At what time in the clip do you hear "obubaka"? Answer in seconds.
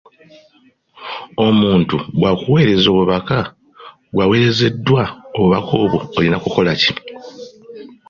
2.89-3.37, 5.35-5.71